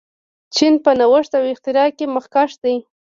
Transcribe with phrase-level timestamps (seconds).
[0.55, 2.75] چین په نوښت او اختراع کې مخکښ دی.